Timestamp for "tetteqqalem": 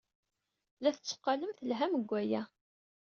0.95-1.51